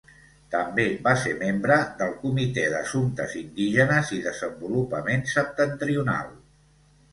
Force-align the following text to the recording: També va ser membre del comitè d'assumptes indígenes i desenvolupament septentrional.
També 0.53 0.85
va 1.07 1.11
ser 1.23 1.33
membre 1.41 1.77
del 1.99 2.15
comitè 2.23 2.65
d'assumptes 2.77 3.37
indígenes 3.43 4.11
i 4.19 4.23
desenvolupament 4.31 5.31
septentrional. 5.37 6.37